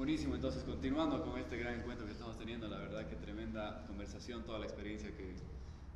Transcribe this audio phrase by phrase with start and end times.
[0.00, 4.44] Buenísimo, entonces continuando con este gran encuentro que estamos teniendo, la verdad que tremenda conversación,
[4.44, 5.34] toda la experiencia que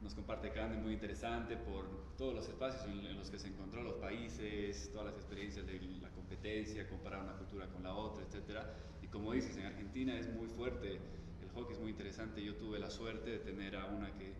[0.02, 1.86] nos comparte Candy, muy interesante por
[2.18, 6.10] todos los espacios en, los que se encontró, los países, todas las experiencias de la
[6.10, 8.66] competencia, comparar una cultura con la otra, etc.
[9.00, 11.00] Y como dices, en Argentina es muy fuerte,
[11.42, 14.34] el hockey es muy interesante, yo tuve la suerte de tener a una que,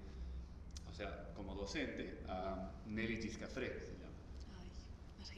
[0.90, 4.12] o sea, como docente, a Nelly Giscafré, se llama.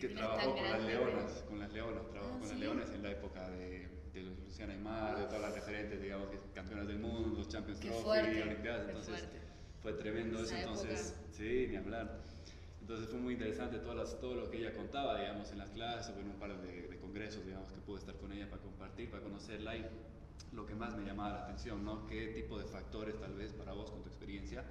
[0.01, 3.13] Que trabajó con las leonas, con las leonas, trabajó ah, con las leonas en la
[3.13, 7.81] época de, de Luciana Aymar, de todas las referentes, digamos, campeonas del mundo, los Champions
[7.81, 9.29] Trophy, Olimpiadas, entonces
[9.83, 12.21] fue tremendo eso, entonces, sí, ni hablar.
[12.81, 16.15] Entonces fue muy interesante todo, las, todo lo que ella contaba, digamos, en las clases
[16.17, 19.11] o en un par de, de, congresos, digamos, que pude estar con ella para compartir,
[19.11, 19.85] para conocerla y
[20.53, 22.07] lo que más me llamaba la atención, ¿no?
[22.07, 24.65] ¿Qué tipo de factores tal vez para vos con tu experiencia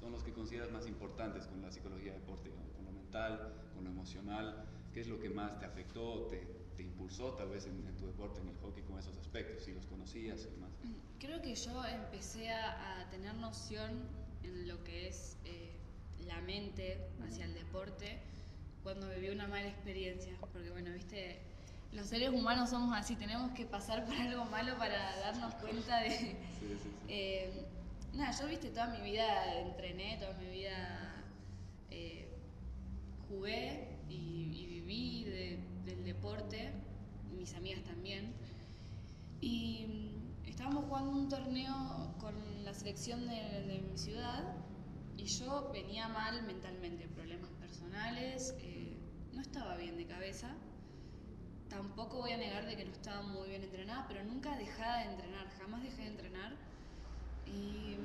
[0.00, 3.84] son los que consideras más importantes con la psicología de deporte, con lo mental, con
[3.84, 7.84] lo emocional, qué es lo que más te afectó, te, te impulsó tal vez en,
[7.98, 10.70] tu deporte, en el hockey, con esos aspectos, si los conocías y demás.
[11.18, 13.90] Creo que yo empecé a, tener noción
[14.42, 15.76] en lo que es eh,
[16.26, 18.18] la mente hacia el deporte
[18.82, 21.40] cuando viví una mala experiencia, porque bueno, viste,
[21.92, 26.10] los seres humanos somos así, tenemos que pasar por algo malo para darnos cuenta de...
[26.10, 26.90] Sí, sí, sí.
[27.08, 27.66] Eh,
[28.14, 31.14] nada, yo viste, toda mi vida entrené, toda mi vida
[31.90, 32.26] eh,
[33.28, 35.24] jugué y, viví
[35.90, 36.70] del deporte,
[37.36, 38.32] mis amigas también.
[39.40, 44.56] Y mm, estábamos jugando un torneo con la selección de, mi ciudad
[45.16, 48.96] y yo venía mal mentalmente, problemas personales, eh,
[49.32, 50.48] no estaba bien de cabeza.
[51.68, 55.12] Tampoco voy a negar de que no estaba muy bien entrenada, pero nunca dejaba de
[55.12, 56.52] entrenar, jamás dejé de entrenar
[57.46, 57.96] y,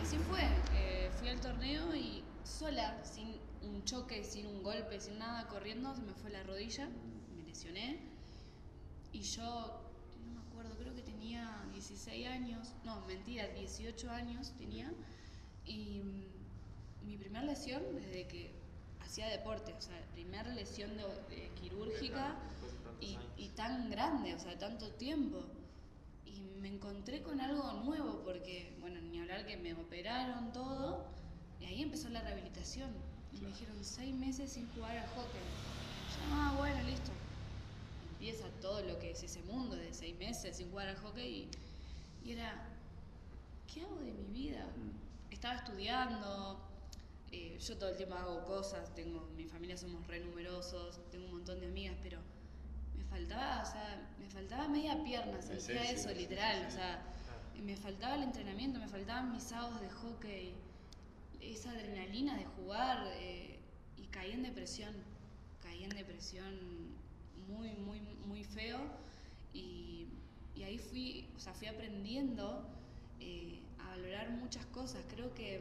[0.00, 0.42] así fue.
[0.74, 5.94] Eh, fui al torneo y sola, sin un choque, sin un golpe, sin nada, corriendo,
[5.94, 6.88] se me fue la rodilla,
[7.36, 8.00] me lesioné.
[9.12, 9.44] Y yo,
[10.26, 14.92] no me acuerdo, creo que tenía 16 años, no, mentira, 18 años tenía.
[15.64, 16.02] Y
[17.04, 18.50] mi primera lesión desde que
[19.00, 20.90] hacía deporte, o sea, primera lesión
[21.60, 22.36] quirúrgica
[23.00, 25.44] y, y tan grande, o sea, tanto tiempo
[26.24, 31.04] y me encontré con algo nuevo porque, bueno, ni hablar que me operaron todo
[31.60, 32.90] y ahí empezó la rehabilitación.
[33.34, 35.40] Y me dijeron seis meses sin jugar al hockey.
[35.40, 37.10] Yo, ah, bueno, listo.
[38.12, 41.48] Empieza todo lo que es ese mundo de seis meses sin jugar al hockey
[42.24, 42.66] y, era,
[43.72, 44.64] ¿qué hago de mi vida?
[44.64, 45.32] Mm.
[45.32, 46.58] Estaba estudiando,
[47.32, 51.32] eh, yo todo el tiempo hago cosas, tengo, mi familia somos re numerosos, tengo un
[51.32, 52.18] montón de amigas, pero
[52.96, 57.02] me faltaba, o sea, me faltaba media pierna, sentía eso, literal, o sea,
[57.62, 60.54] me faltaba el entrenamiento, me faltaban mis sábados de hockey,
[61.52, 63.58] esa adrenalina de jugar, eh,
[63.96, 64.94] y caí en depresión,
[65.62, 66.54] caí en depresión
[67.48, 68.80] muy, muy, muy feo,
[69.52, 70.08] y,
[70.64, 72.66] ahí fui, o sea, fui aprendiendo
[73.20, 75.60] eh, a valorar muchas cosas, creo que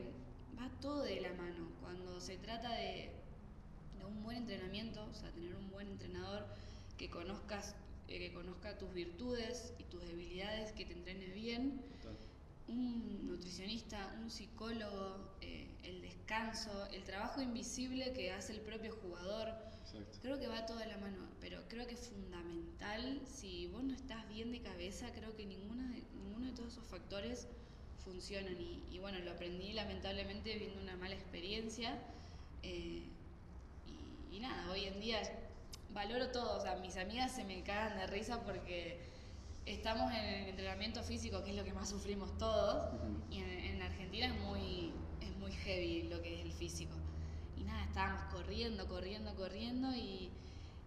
[0.58, 3.10] va todo de la mano, cuando se trata de,
[4.00, 6.46] de un buen entrenamiento, o sea, tener un buen entrenador,
[6.98, 7.76] que conozcas
[8.08, 11.82] eh, que conozca tus virtudes y tus debilidades, que te entrene bien.
[12.68, 19.54] Un nutricionista, un psicólogo, eh, el descanso, el trabajo invisible que hace el propio jugador.
[20.22, 23.94] Creo que va todo de la mano, pero creo que es fundamental, si vos no
[23.94, 27.48] estás bien de cabeza, creo que ninguna de, ninguno de todos esos factores
[28.04, 28.56] funcionan.
[28.60, 32.00] Y, bueno, lo aprendí lamentablemente viendo una mala experiencia.
[32.64, 33.04] Eh,
[34.32, 35.22] y, y nada, hoy en día
[35.94, 39.00] valoro todo, o sea, mis amigas se me cagan de risa porque
[39.66, 42.92] estamos en el entrenamiento físico, que es lo que más sufrimos todos,
[43.30, 44.94] y en, Argentina es muy,
[45.44, 46.96] muy heavy lo que es el físico.
[47.58, 50.30] Y nada, estábamos corriendo, corriendo, corriendo, y,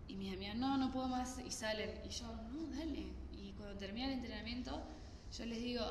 [0.08, 3.06] y mis amigas, no, no puedo más, y salen, y yo, no, dale.
[3.32, 4.82] Y cuando termina el entrenamiento,
[5.36, 5.84] yo les digo,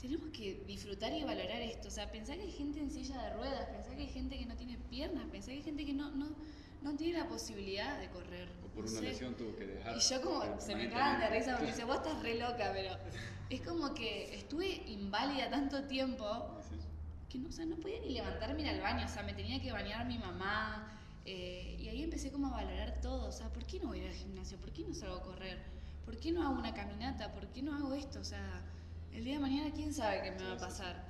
[0.00, 1.88] tenemos que disfrutar y valorar esto.
[1.88, 4.46] O sea, pensar que hay gente en silla de ruedas, pensar que hay gente que
[4.46, 6.28] no tiene piernas, pensar que hay gente que no, no,
[6.82, 8.48] no tiene la posibilidad de correr.
[8.64, 9.96] O por una lesión tuvo que dejar.
[9.96, 12.96] Y yo como se me cagan de risa porque dice, vos estás re loca, pero
[13.50, 16.57] es como que estuve inválida tanto tiempo
[17.28, 19.60] que no, o sea, no podía ni levantarme ir al baño, o sea, me tenía
[19.60, 20.94] que bañar mi mamá.
[21.24, 24.14] Eh, y ahí empecé como a valorar todo, o sea, ¿por qué no voy al
[24.14, 24.56] gimnasio?
[24.58, 25.58] ¿Por qué no salgo a correr?
[26.06, 27.32] ¿Por qué no hago una caminata?
[27.34, 28.20] ¿Por qué no hago esto?
[28.20, 28.62] O sea,
[29.12, 31.04] el día de mañana quién sabe qué me va a pasar.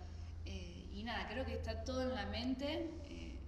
[0.45, 2.91] Eh, y nada, creo que está todo en la mente.
[3.09, 3.39] Eh,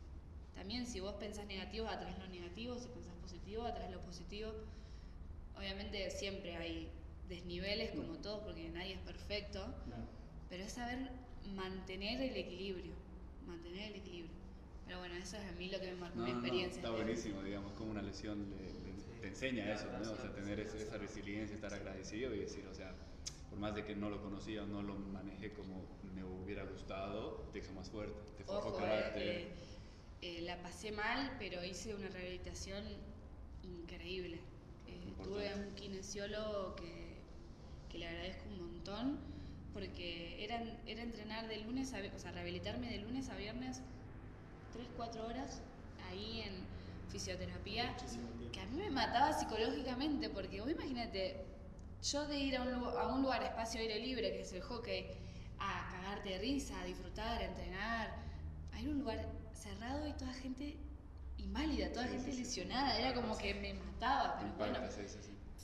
[0.55, 4.52] también si vos pensás negativo, atrás lo negativo, si pensás positivo, atrás lo positivo.
[5.56, 6.88] Obviamente siempre hay
[7.28, 9.75] desniveles como todos porque nadie es perfecto,
[10.49, 11.11] pero es saber
[11.54, 12.92] mantener el equilibrio,
[13.46, 14.34] mantener el equilibrio.
[14.87, 16.82] Pero bueno, eso es a mí lo que me marcó mi experiencia.
[16.82, 20.12] está buenísimo, digamos, como una lesión le, te enseña eso, ¿no?
[20.12, 22.94] O sea, tener esa resiliencia, estar agradecido y decir, o sea,
[23.50, 25.84] por más de que no lo conocía o no lo manejé como
[26.14, 29.22] me hubiera gustado, te hizo más fuerte, te forjó carácter.
[29.22, 29.48] Eh,
[30.22, 32.82] eh, la pasé mal, pero hice una rehabilitación
[33.62, 34.38] increíble.
[34.87, 37.16] Eh, tuve un kinesiólogo que,
[37.90, 39.19] que, le agradezco un montón,
[39.72, 43.82] porque era, era entrenar de lunes a o sea, rehabilitarme de lunes a viernes
[44.72, 45.62] 3, 4 horas
[46.08, 46.67] ahí en
[47.08, 47.96] fisioterapia,
[48.52, 51.44] que a mí me mataba psicológicamente, porque vos imagínate,
[52.02, 55.06] yo de ir a un, a un lugar, espacio aire libre, que es el hockey,
[55.58, 58.14] a cagarte de risa, a disfrutar, a entrenar,
[58.73, 60.76] a ir a un lugar cerrado y toda gente
[61.37, 64.78] inválida, toda gente lesionada, era como que me mataba, pero bueno,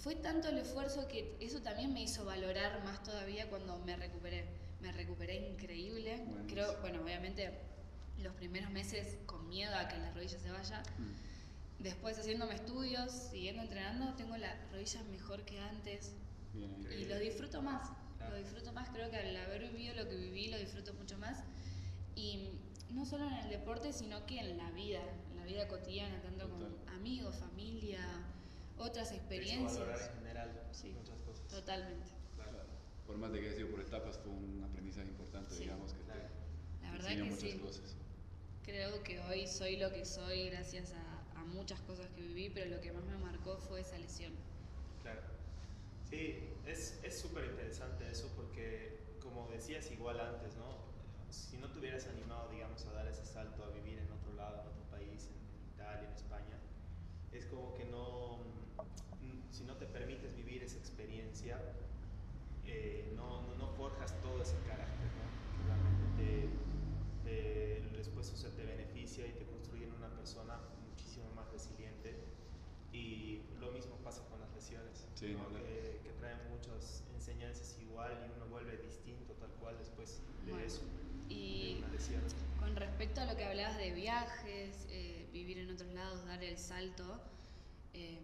[0.03, 4.45] fue tanto el esfuerzo que eso también me hizo valorar más todavía cuando me recuperé,
[4.81, 7.53] me recuperé increíble, creo, bueno, obviamente
[8.23, 11.83] los primeros meses con miedo a que la rodilla se vaya, mm.
[11.83, 16.13] después haciéndome estudios, siguiendo entrenando, tengo la rodilla mejor que antes.
[16.55, 17.91] Y lo disfruto más,
[18.31, 21.43] lo disfruto más, creo que al haber vivido lo que viví lo disfruto mucho más.
[22.15, 22.49] Y
[22.91, 25.01] no solo en el deporte, sino que en la vida,
[25.31, 28.01] en la vida cotidiana, tanto con amigos, familia,
[28.79, 30.09] otras experiencias.
[30.09, 31.47] en general, sí, muchas cosas.
[31.49, 32.11] Totalmente.
[33.07, 36.15] Por más de que haya sido por etapas, fue un aprendizaje importante, digamos, que te,
[36.83, 37.59] la verdad que muchas sí.
[37.59, 37.97] cosas.
[38.65, 42.69] Creo que hoy soy lo que soy gracias a, a muchas cosas que viví, pero
[42.69, 44.33] lo que más me marcó fue esa lesión.
[45.03, 45.21] Claro.
[46.11, 46.37] Sí,
[46.67, 50.87] es súper interesante eso porque, como decías igual antes, ¿no?
[51.31, 54.63] si no te hubieras animado, digamos, a dar ese salto a vivir en otro lado,
[54.63, 56.59] en otro país, en, Italia, en España,
[57.33, 58.39] es como que no,
[59.51, 61.59] si no te permites vivir esa experiencia,
[62.65, 65.27] eh, no, no, forjas todo ese carácter, ¿no?
[65.57, 66.49] Que realmente
[67.25, 72.15] te, después o te beneficia y te construye en una persona muchísimo más resiliente.
[72.93, 75.37] Y lo mismo pasa con las lesiones, que,
[76.03, 80.83] que, traen muchas enseñanzas igual y uno vuelve distinto tal cual después de eso.
[81.29, 81.83] Y
[82.59, 86.57] con respecto a lo que hablabas de viajes, eh, vivir en otros lados, dar el
[86.57, 87.21] salto,
[87.93, 88.21] eh,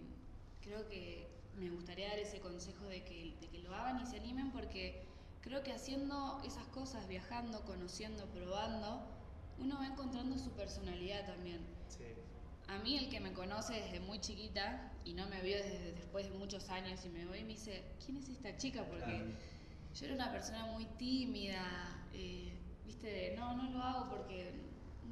[0.62, 1.26] creo que
[1.59, 5.03] me gustaría dar ese consejo de que, de que lo hagan y se animen porque
[5.43, 9.06] creo que haciendo esas cosas, viajando, conociendo, probando,
[9.59, 11.61] uno va encontrando su personalidad también.
[12.69, 16.31] A mí el que me conoce desde muy chiquita y no me vio desde después
[16.31, 18.85] de muchos años y me voy y me dice, ¿quién es esta chica?
[18.87, 19.35] Porque
[19.94, 22.56] yo era una persona muy tímida, eh,
[22.87, 24.53] viste, no, no lo hago porque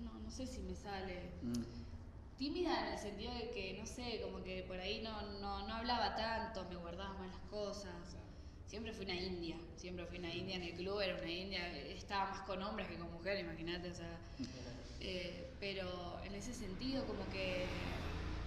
[0.03, 1.33] no, no sé si me sale.
[1.43, 1.90] Mm.
[2.41, 5.75] Tímida en el sentido de que, no sé, como que por ahí no, no, no
[5.75, 7.93] hablaba tanto, me guardaba más las cosas.
[8.67, 12.31] Siempre fui una india, siempre fui una india en el club, era una india, estaba
[12.31, 14.19] más con hombres que con mujeres, imagínate, o sea.
[15.01, 17.67] Eh, pero en ese sentido, como que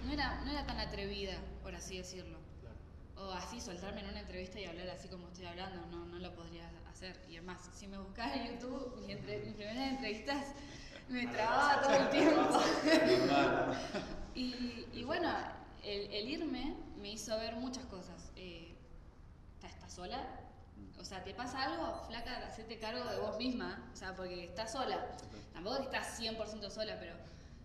[0.04, 2.38] no era, no era tan atrevida, por así decirlo.
[3.16, 6.34] O así soltarme en una entrevista y hablar así como estoy hablando, no, no lo
[6.34, 7.16] podría hacer.
[7.30, 10.48] Y además, si me buscas en YouTube, mis, mis primeras entrevistas
[11.08, 12.40] me trababa todo el tiempo.
[16.18, 18.30] el, irme me hizo ver muchas cosas.
[18.36, 18.74] Eh,
[19.62, 20.22] ¿Estás sola?
[20.98, 22.04] O sea, ¿te pasa algo?
[22.06, 23.90] Flaca, hacete cargo de vos misma.
[23.92, 25.06] O sea, porque estás sola.
[25.52, 27.14] Tampoco estás 100% sola, pero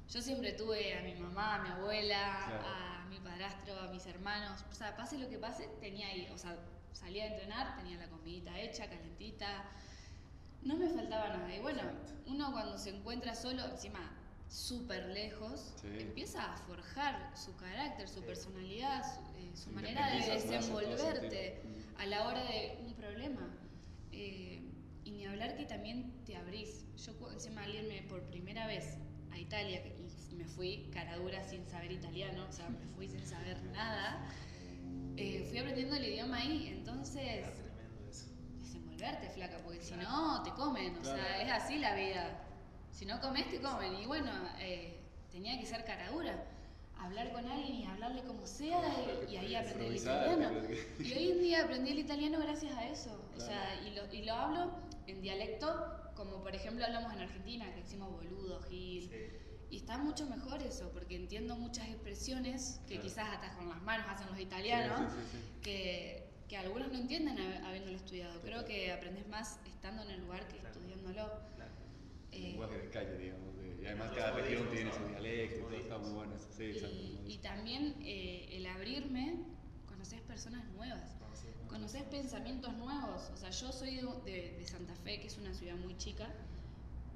[0.10, 4.63] yo siempre tuve a mi mamá, a mi abuela, a mi padrastro, a mis hermanos.
[4.72, 6.30] O sea, pase lo que pase, tenía ahí.
[6.34, 6.57] O sea,
[6.94, 9.66] salía a entrenar, tenía la comidita hecha, calentita,
[10.64, 11.56] no me faltaba nada.
[11.56, 11.81] Y bueno,
[12.28, 14.19] uno cuando se encuentra solo, encima
[14.50, 19.04] súper lejos, empieza a forjar su carácter, su personalidad,
[19.54, 21.62] su, eh, manera de desenvolverte
[21.98, 23.48] a la hora de un problema.
[24.12, 24.62] Eh,
[25.06, 26.86] y ni hablar que también te abrís.
[26.98, 28.98] Yo encima al irme por primera vez
[29.32, 29.82] a Italia,
[30.32, 34.28] y me fui cara dura sin saber italiano, o sea, me fui sin saber nada
[35.18, 37.46] eh, fui aprendiendo el idioma ahí, entonces...
[38.62, 42.49] Desenvolverte, flaca, porque si no, te comen, o sea, es así la vida.
[42.92, 43.96] Si no comes, te comen.
[43.96, 44.98] Y bueno, eh,
[45.31, 46.46] tenía que ser cara dura
[47.00, 48.81] hablar con alguien y hablarle como sea
[49.30, 50.52] y, ahí aprendí el italiano.
[51.00, 53.22] Y hoy en día aprendí el italiano gracias a eso.
[53.36, 54.72] O sea, y lo, y lo hablo
[55.08, 59.12] en dialecto, como por ejemplo hablamos en Argentina, que decimos boludo, gil.
[59.72, 64.08] Y está mucho mejor eso, porque entiendo muchas expresiones que quizás hasta con las manos
[64.10, 65.14] hacen los italianos,
[65.62, 68.42] que, que, algunos no entienden habiéndolo estudiado.
[68.42, 71.50] Creo que aprendes más estando en el lugar que estudiándolo.
[72.31, 73.56] Eh, lenguaje de calle, digamos.
[73.81, 76.36] y además cada región tiene su dialecto, todo está muy bueno.
[76.59, 79.38] y, y, también eh, el abrirme,
[79.88, 81.16] conoces personas nuevas,
[81.68, 83.30] conoces pensamientos nuevos.
[83.33, 86.28] O sea, yo soy de, de Santa Fe, que es una ciudad muy chica,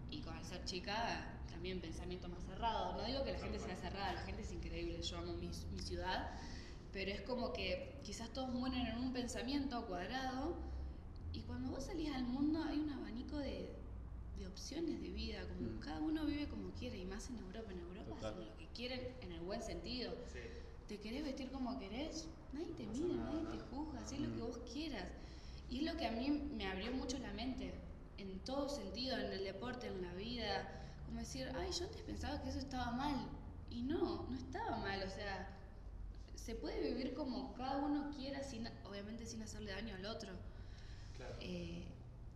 [0.09, 1.33] y con al ser chica
[1.81, 2.97] pensamiento más cerrado.
[2.97, 6.31] No digo que la gente sea cerrada, la gente es increíble, yo amo mi, ciudad,
[6.91, 10.57] pero es como que quizás todos mueren en un pensamiento cuadrado
[11.31, 13.69] y cuando vos salís al mundo hay un abanico de,
[14.37, 15.79] de opciones de vida, como Mm.
[15.79, 17.71] cada uno vive como quiere y más en Europa.
[17.71, 18.33] En Europa Total.
[18.33, 20.13] hacen lo que quieren en el buen sentido.
[20.31, 20.39] Sí.
[20.87, 24.27] Te querés vestir como querés, nadie te No mira, nada, nadie te juzga, haz lo
[24.29, 24.35] Mm.
[24.35, 25.07] que vos quieras.
[25.69, 27.73] Y es lo que a mí me abrió mucho la mente,
[28.17, 30.79] en todo sentido, en el deporte, en la vida.
[31.05, 33.27] Como decir, ay, yo antes pensaba que eso estaba mal.
[33.69, 35.49] Y no, no estaba mal, o sea,
[36.35, 40.31] se puede vivir como cada uno quiera, sin, obviamente sin hacerle daño al otro.
[41.17, 41.35] Claro.
[41.39, 41.85] Eh,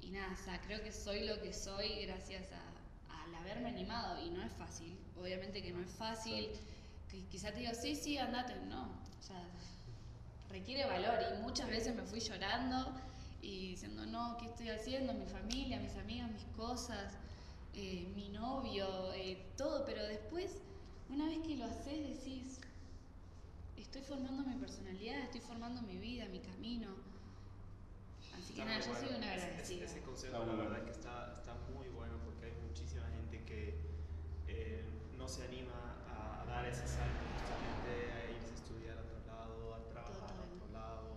[0.02, 4.24] y nada, o sea, creo que soy lo que soy gracias a, al haberme animado.
[4.26, 6.50] Y no es fácil, obviamente que no es fácil,
[7.10, 9.42] que quizá te digo, sí, sí, andate, no, o sea,
[10.50, 11.20] requiere valor.
[11.34, 12.94] Y muchas veces me fui llorando
[13.42, 15.14] y diciendo, no, ¿qué estoy haciendo?
[15.14, 17.14] Mi familia, mis amigas, mis cosas,
[17.74, 20.58] eh, mi novio, eh, todo, pero después,
[21.10, 22.60] una vez que lo haces, decís,
[23.76, 26.90] estoy formando mi personalidad, estoy formando mi vida, mi camino.
[28.66, 29.86] Nada, yo soy una Ese- agradecida.
[29.86, 30.86] Ese, ese consejo, Está la muy verdad bueno.
[30.86, 33.76] que está, está muy bueno porque hay muchísima gente que
[34.48, 34.86] eh,
[35.18, 39.20] no se anima a, a dar ese salto justamente a irse a estudiar a otro
[39.28, 40.54] lado, a trabajar a Total.
[40.56, 41.08] otro lado,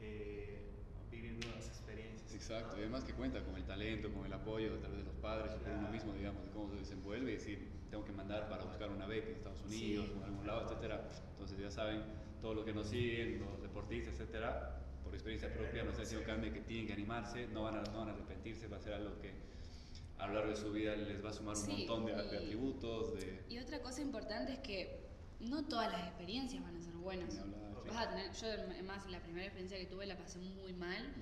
[0.00, 0.60] eh,
[1.06, 2.32] a vivir nuevas experiencias.
[2.34, 2.78] Exacto, ¿no?
[2.78, 5.52] y además que cuenta con el talento, con el apoyo tal vez de los padres
[5.52, 5.92] o por uno Claro.
[5.92, 9.28] mismo, digamos, de cómo se desenvuelve y decir, tengo que mandar para buscar una beca
[9.28, 10.12] en Estados Unidos Sí.
[10.14, 11.08] o en algún lado, etcétera.
[11.32, 12.02] Entonces ya saben,
[12.40, 14.80] todos los que nos siguen, los deportistas, etcétera,
[15.14, 17.98] por experiencia propia nos está diciendo Carmen que tienen que animarse, no van, a, no
[18.00, 19.32] van a arrepentirse, va a ser algo que
[20.18, 23.14] a lo largo de su vida les va a sumar un Sí, montón de, atributos,
[23.14, 23.44] de...
[23.48, 25.06] Y otra cosa importante es que
[25.40, 27.38] no todas las experiencias van a ser buenas.
[27.38, 27.60] hablar.
[27.86, 31.14] Vas a tener, yo además la primera experiencia que tuve la pasé muy mal,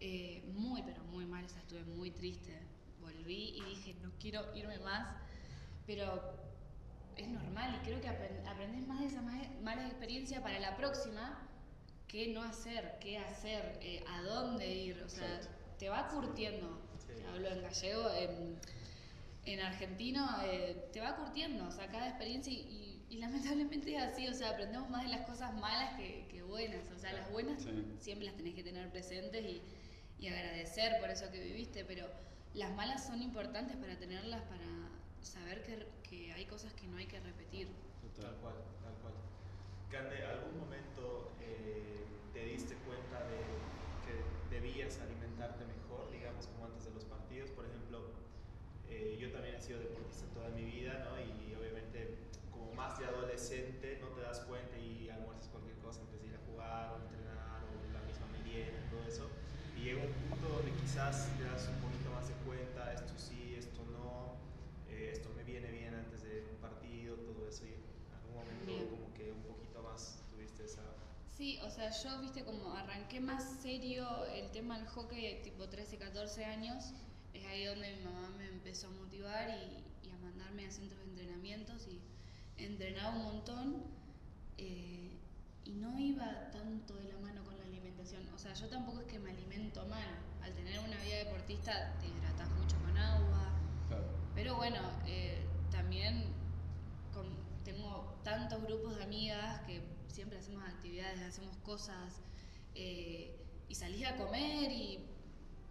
[0.00, 2.58] eh, muy pero muy mal, o sea, estuve muy triste.
[3.00, 5.16] Volví y dije, no quiero irme más,
[5.86, 6.34] pero
[7.16, 10.76] es normal y creo que apren- aprendes más de esa ma- mala experiencia para la
[10.76, 11.45] próxima,
[12.08, 15.56] qué no hacer, qué hacer, eh, a dónde ir, o sea, Exacto.
[15.78, 16.80] te va curtiendo.
[16.98, 17.12] Sí.
[17.28, 18.58] Hablo en gallego, en,
[19.44, 24.02] en argentino, eh, te va curtiendo, o sea, cada experiencia y, y- y lamentablemente es
[24.02, 27.30] así, o sea, aprendemos más de las cosas malas que, que buenas, o sea, las
[27.30, 27.70] buenas Sí.
[28.00, 29.62] siempre las tenés que tener presentes y,
[30.18, 32.08] y agradecer por eso que viviste, pero
[32.54, 34.66] las malas son importantes para tenerlas, para
[35.22, 37.68] saber que, que hay cosas que no hay que repetir.
[38.02, 38.30] Total.
[38.32, 39.14] Tal cual, tal cual.
[39.90, 43.60] Cande, ¿algún momento eh, te diste cuenta de
[44.04, 47.50] que debías alimentarte mejor, digamos, como antes de los partidos?
[47.50, 48.10] Por ejemplo,
[48.88, 51.18] eh, yo también he sido deportista toda mi vida, ¿no?
[51.20, 52.18] Y obviamente,
[52.50, 56.34] como más de adolescente, no te das cuenta y almuerzas cualquier cosa antes de ir
[56.34, 59.30] a jugar o entrenar o la misma merienda todo eso.
[59.74, 63.54] Y llega un punto donde quizás te das un poquito más de cuenta, esto sí,
[63.56, 64.36] esto no,
[64.88, 67.64] eh, esto me viene bien antes de un partido, todo eso.
[67.66, 70.82] Y en algún momento como que un poquito más tuviste esa...
[71.36, 75.98] Sí, o sea, yo, viste, como arranqué más serio el tema del hockey, tipo 13,
[75.98, 76.92] 14 años,
[77.34, 80.98] es ahí donde mi mamá me empezó a motivar y, y a mandarme a centros
[81.00, 82.00] de entrenamientos y
[82.62, 83.82] entrenaba un montón
[84.56, 85.10] eh,
[85.64, 88.26] y no iba tanto de la mano con la alimentación.
[88.34, 90.08] O sea, yo tampoco es que me alimento mal.
[90.42, 93.50] Al tener una vida deportista te hidratas mucho con agua,
[93.88, 94.04] Claro.
[94.34, 96.24] pero bueno, eh, también
[98.48, 102.20] tantos grupos de amigas que siempre hacemos actividades, hacemos cosas
[102.76, 103.34] eh,
[103.68, 105.00] y salí a comer y,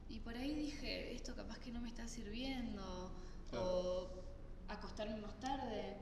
[0.09, 3.13] y por ahí dije, esto capaz que no me está sirviendo
[3.53, 4.09] o
[4.67, 5.95] acostarme más tarde.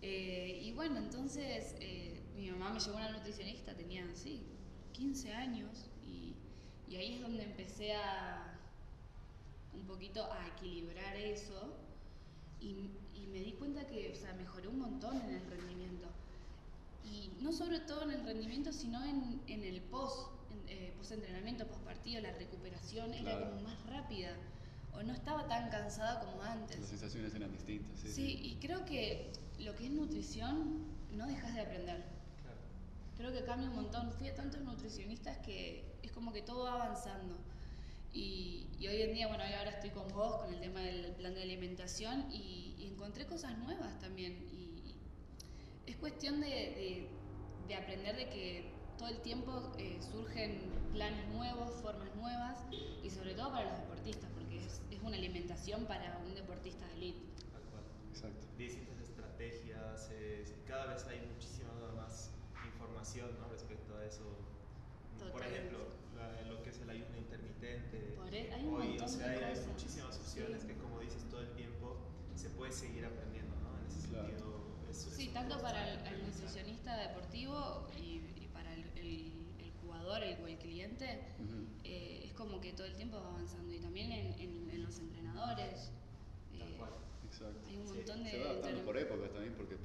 [0.00, 4.46] Eh, y bueno, entonces eh, mi mamá me llevó a una nutricionista, tenía, sí,
[4.92, 6.36] 15 años y,
[6.86, 8.60] y ahí es donde empecé a
[9.74, 11.76] un poquito a equilibrar eso
[12.60, 12.90] y,
[13.26, 16.06] y me di cuenta que o sea, mejoré un montón en el rendimiento.
[17.04, 21.66] Y no sobre todo en el rendimiento, sino en, en el post, en, eh, post-entrenamiento,
[21.66, 24.30] post-partido, la recuperación era como más rápida.
[24.92, 26.78] O no estaba tan cansada como antes.
[26.80, 28.08] Las sensaciones eran distintas, sí.
[28.08, 32.04] Sí, y creo que lo que es nutrición no dejas de aprender.
[32.42, 32.58] Claro.
[33.18, 34.10] Creo que cambia un montón.
[34.12, 37.36] Fui a tantos nutricionistas que es como que todo va avanzando.
[38.12, 41.34] Y, y hoy en día, bueno, ahora estoy con vos con el tema del plan
[41.34, 44.32] de alimentación y, y encontré cosas nuevas también.
[44.52, 44.94] Y
[45.86, 47.08] es cuestión de, de-
[47.68, 50.60] de aprender de que todo el tiempo eh, surgen
[50.92, 52.58] planes nuevos, formas nuevas
[53.02, 56.92] y sobre todo para los deportistas, porque es, es una alimentación para un deportista de
[56.94, 57.18] elite.
[57.52, 57.82] Tal cual.
[58.12, 58.46] Exacto.
[58.56, 62.30] distintas estrategias, eh, cada vez hay muchísima más
[62.64, 63.48] información ¿no?
[63.48, 64.22] respecto a eso.
[65.32, 65.78] Por ejemplo,
[66.16, 67.98] la- lo que es el ayuno intermitente.
[68.16, 70.68] Por e- hay Hoy, o sea, hay, hay muchísimas opciones Sí.
[70.68, 71.96] que, como dices, todo el tiempo
[72.34, 73.78] se puede seguir aprendiendo, ¿no?
[73.78, 74.26] En ese Claro.
[74.28, 74.56] sentido,
[74.90, 79.72] Eso Sí, es tanto para el, el nutricionista deportivo y, y para el, el- el
[79.82, 81.66] jugador el- o el cliente, Ujú.
[81.84, 83.74] eh, es como que todo el tiempo va avanzando.
[83.74, 85.90] Y también en, en- en los entrenadores.
[86.58, 86.90] Tal eh, cual.
[87.26, 87.60] Exacto.
[87.68, 88.30] hay un Sí, montón de.
[88.30, 89.02] Se va adaptando por entrenamientos.
[89.02, 89.76] épocas también, porque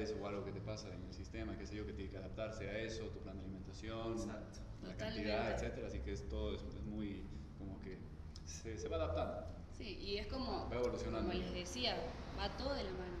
[0.00, 2.10] por edades o algo que te pasa en el sistema, qué sé yo, que tiene
[2.10, 4.58] que adaptarse a eso, tu plan de alimentación, Exacto.
[4.82, 5.04] la Totalmente.
[5.04, 5.86] cantidad, etcétera.
[5.88, 7.22] Así que es todo es, es muy
[7.58, 7.98] como que
[8.46, 9.46] se, se va adaptando.
[9.76, 11.28] Sí, y es como, Va evolucionando.
[11.30, 11.96] como les decía,
[12.38, 13.16] va todo de la mano,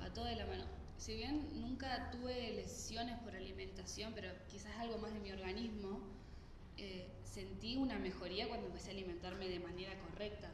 [0.00, 0.64] va todo de la mano.
[0.98, 6.00] Si bien nunca tuve lesiones por alimentación, pero quizás algo más de mi organismo,
[6.76, 10.50] eh, sentí una mejoría cuando empecé a alimentarme de manera correcta.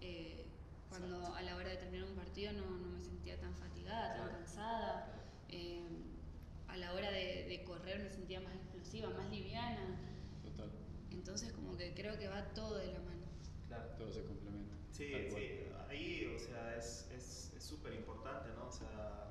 [0.00, 0.46] Eh,
[0.88, 4.28] cuando a la hora de terminar un partido no, no me sentía tan fatigada, tan
[4.30, 5.14] cansada.
[5.48, 5.82] Eh,
[6.68, 9.96] a la hora de, de correr me sentía más explosiva, más liviana.
[10.42, 10.70] Total.
[11.10, 13.26] Entonces como que creo que va todo de la mano.
[13.68, 13.88] Claro.
[13.98, 14.74] Todo se complementa.
[14.92, 15.48] Sí, sí,
[15.88, 18.68] ahí, o sea, es es es súper importante, ¿no?
[18.68, 19.28] O sea,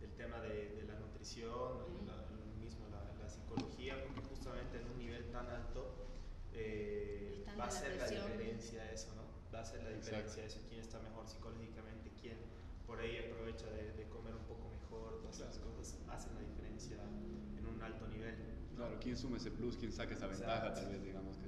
[0.00, 4.90] el tema de, de la nutrición, la- lo mismo la, la psicología, porque justamente en
[4.90, 6.06] un nivel tan alto
[6.52, 9.27] eh, Es va a ser la diferencia eso, ¿no?
[9.54, 12.36] Va a ser la diferencia eso, quién está mejor psicológicamente, quién
[12.86, 15.74] por ahí aprovecha de, de comer un poco mejor, todas esas Claro.
[15.76, 16.96] cosas hacen la diferencia
[17.58, 18.34] en un alto nivel.
[18.76, 20.80] Claro, quién suma ese plus, quién saca esa ventaja, Exacto.
[20.82, 21.47] tal vez, digamos, que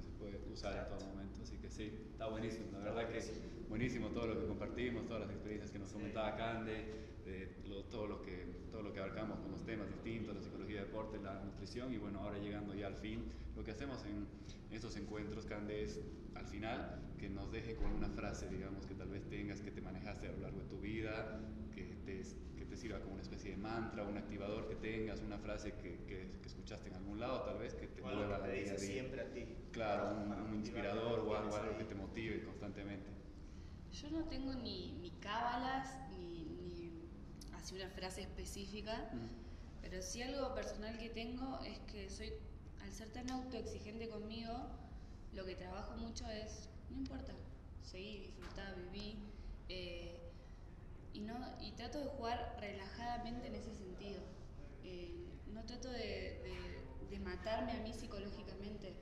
[0.53, 0.97] usar en Exacto.
[0.99, 1.43] todo momento.
[1.43, 2.67] Así que sí, está buenísimo.
[2.73, 3.69] La verdad que buenísimo.
[3.69, 8.07] buenísimo todo lo que compartimos, todas las experiencias que nos comentaba Cande, de lo- todo,
[8.07, 11.93] lo que, todo lo que abarcamos con los temas distintos, la psicología, deporte, la nutrición.
[11.93, 13.25] Y bueno, ahora llegando ya al fin,
[13.57, 14.27] lo que hacemos en
[14.75, 16.01] estos encuentros, Cande, es
[16.35, 19.81] al final que nos deje con una frase, digamos, que tal vez tengas, que te
[19.83, 21.41] manejaste a lo largo de tu vida,
[21.75, 22.23] que te
[22.81, 26.47] sirva como una especie de mantra, un activador que tengas, una frase que, que- que
[26.49, 28.93] escuchaste en algún lado, tal vez, que te O algo mueva que te dice día.
[28.95, 29.45] siempre a ti.
[29.73, 33.11] Claro, un, un inspirador o algo, algo que te motive constantemente.
[33.93, 37.09] Yo no tengo ni, ni cábalas ni, ni
[37.53, 39.11] así una frase específica,
[39.83, 42.33] pero sí algo personal que tengo es que soy,
[42.83, 44.53] al ser tan autoexigente conmigo,
[45.35, 47.35] lo que trabajo mucho es, no importa,
[47.83, 49.19] seguí, disfrutá, viví,
[49.69, 50.30] eh,
[51.13, 54.21] y, no, y trato de jugar relajadamente en ese sentido.
[54.85, 55.15] Eh,
[55.53, 56.39] no trato de,
[57.25, 58.95] matarme a mí psicológicamente,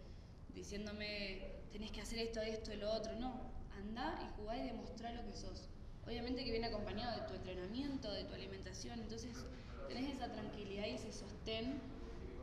[0.53, 3.15] diciéndome, tenés que hacer esto, esto, lo otro.
[3.15, 3.41] No,
[3.79, 5.69] anda y jugá y demostrá lo que sos.
[6.05, 9.47] Obviamente que viene acompañado de tu entrenamiento, de tu alimentación, entonces
[9.87, 11.81] tenés esa tranquilidad y ese sostén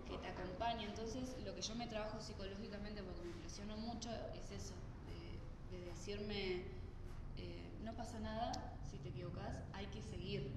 [0.07, 0.87] que te acompaña.
[0.87, 4.75] Entonces lo que yo me trabajo psicológicamente, porque me presiono mucho, es eso,
[5.71, 6.63] de, de decirme,
[7.37, 10.51] eh, no pasa nada si te equivocas, hay que seguir.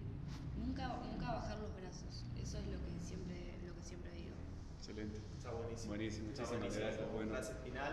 [0.57, 2.25] Nunca, nunca bajar los brazos.
[2.41, 4.35] Eso es lo que siempre, lo que siempre digo.
[4.79, 5.19] Excelente.
[5.37, 5.89] Está buenísimo.
[5.89, 7.31] Buenísimo, Está muchísimas buenísimo gracias, bueno.
[7.31, 7.93] frase final.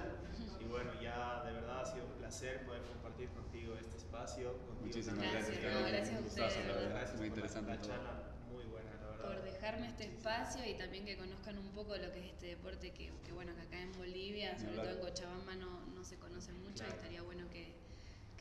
[0.59, 4.53] Y bueno, ya de verdad ha sido un placer poder compartir contigo este espacio.
[4.65, 6.89] Contigo Muchísimas gracias, Gracias, no, gracias a Un gustazo, ustedes, la verdad.
[6.89, 7.89] Gracias Muy por la- interesante la todo.
[7.89, 8.13] charla,
[8.51, 9.25] muy buena, la verdad.
[9.33, 12.91] Por dejarme este espacio y también que conozcan un poco lo que es este deporte,
[12.93, 16.53] que, que bueno, que acá en Bolivia, sobre todo en Cochabamba, no, no se conoce
[16.53, 16.91] mucho Claro.
[16.93, 17.73] y estaría bueno que,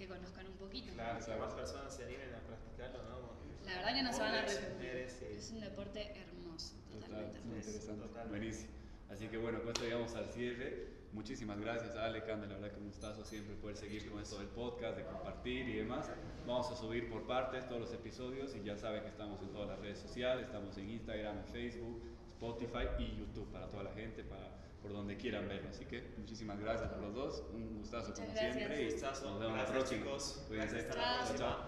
[0.05, 0.93] que conozcan un poquito.
[0.93, 3.65] Claro, que más personas se animen a practicarlo, ¿no?
[3.65, 5.09] La verdad que no se van a arrepentir.
[5.09, 5.25] sí.
[5.37, 7.57] Es un deporte hermoso, Total, totalmente hermoso.
[7.71, 8.03] interesante.
[8.07, 8.29] Totalmente.
[8.39, 8.73] Buenísimo.
[9.11, 10.95] Así que bueno, con esto llegamos al cierre.
[11.13, 14.49] Muchísimas gracias, Ale, Cande, la verdad que un gustazo siempre poder seguir con esto del
[14.49, 16.11] podcast, de compartir y demás.
[16.47, 19.69] Vamos a subir por partes todos los episodios y ya saben que estamos en todas
[19.69, 24.25] las redes sociales, estamos en Instagram, en Facebook, Spotify y YouTube para toda la gente,
[24.25, 24.51] para
[24.85, 25.71] por donde quieran verlo.
[25.71, 28.55] Así que muchísimas gracias por los dos, un gustazo Muchas como gracias.
[28.55, 29.31] siempre y Gustazo.
[29.31, 30.01] nos vemos la próxima.
[30.05, 30.45] chicos.
[30.47, 30.75] Cuídense.
[30.77, 31.39] Gracias, hasta la próxima.
[31.49, 31.65] Chao.